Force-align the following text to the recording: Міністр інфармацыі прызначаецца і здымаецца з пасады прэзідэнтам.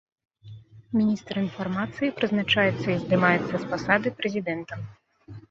Міністр 0.99 1.33
інфармацыі 1.43 2.15
прызначаецца 2.21 2.87
і 2.95 2.97
здымаецца 3.05 3.53
з 3.57 3.63
пасады 3.75 4.15
прэзідэнтам. 4.25 4.79